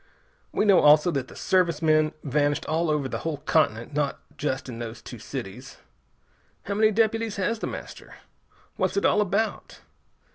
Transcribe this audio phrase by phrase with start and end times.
[0.51, 4.37] We know, also, that the Service men vanished all over the whole continent, not in
[4.37, 5.77] just those two cities.
[6.63, 8.15] How many deputies has The Master?
[8.77, 9.81] What's it all about?